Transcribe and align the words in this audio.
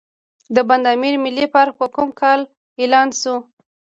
د 0.55 0.57
بند 0.67 0.85
امیر 0.95 1.13
ملي 1.23 1.45
پارک 1.53 1.73
په 1.79 1.87
کوم 1.95 2.09
کال 2.21 2.39
اعلان 2.81 3.07
شو؟ 3.19 3.35